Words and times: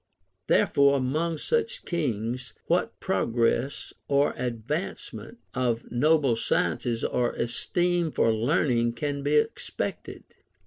Therefore, 0.47 0.97
among 0.97 1.37
such 1.37 1.85
kings, 1.85 2.55
Avhat 2.67 2.89
progress 2.99 3.93
or 4.07 4.33
advancement 4.35 5.37
of 5.53 5.91
noble 5.91 6.35
sciences 6.35 7.03
or 7.03 7.33
esteem 7.33 8.09
for 8.09 8.33
learning 8.33 8.93
can 8.93 9.21
be 9.21 9.35
expected 9.35 10.23